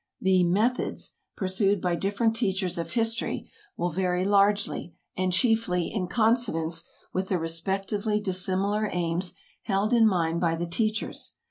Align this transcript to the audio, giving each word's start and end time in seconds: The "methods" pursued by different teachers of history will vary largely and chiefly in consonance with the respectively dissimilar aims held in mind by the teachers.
The 0.19 0.43
"methods" 0.43 1.11
pursued 1.37 1.79
by 1.79 1.93
different 1.93 2.35
teachers 2.35 2.79
of 2.79 2.93
history 2.93 3.51
will 3.77 3.91
vary 3.91 4.25
largely 4.25 4.95
and 5.15 5.31
chiefly 5.31 5.91
in 5.93 6.07
consonance 6.07 6.89
with 7.13 7.27
the 7.27 7.37
respectively 7.37 8.19
dissimilar 8.19 8.89
aims 8.91 9.35
held 9.61 9.93
in 9.93 10.07
mind 10.07 10.41
by 10.41 10.55
the 10.55 10.65
teachers. 10.65 11.33